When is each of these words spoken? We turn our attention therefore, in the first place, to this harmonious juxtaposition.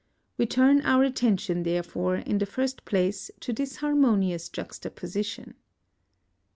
We 0.35 0.47
turn 0.47 0.81
our 0.81 1.03
attention 1.03 1.61
therefore, 1.61 2.15
in 2.15 2.39
the 2.39 2.47
first 2.47 2.85
place, 2.85 3.29
to 3.41 3.53
this 3.53 3.75
harmonious 3.75 4.49
juxtaposition. 4.49 5.53